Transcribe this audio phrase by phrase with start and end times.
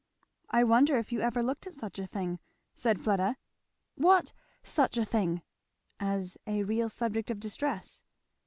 [0.49, 2.39] "I wonder if you ever looked at such a thing,"
[2.73, 3.37] said Fleda.
[3.93, 5.43] "What 'such a thing'?"
[5.99, 8.01] "As a real subject of distress."